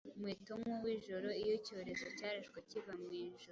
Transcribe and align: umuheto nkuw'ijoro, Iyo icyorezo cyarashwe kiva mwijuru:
umuheto 0.17 0.51
nkuw'ijoro, 0.61 1.27
Iyo 1.41 1.53
icyorezo 1.59 2.05
cyarashwe 2.17 2.57
kiva 2.69 2.93
mwijuru: 3.01 3.45